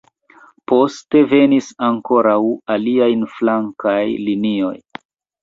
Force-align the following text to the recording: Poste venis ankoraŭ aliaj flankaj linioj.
Poste 0.69 1.21
venis 1.33 1.67
ankoraŭ 1.89 2.39
aliaj 2.77 3.11
flankaj 3.35 4.01
linioj. 4.27 4.75